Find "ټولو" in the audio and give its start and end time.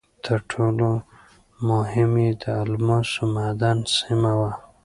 0.51-0.89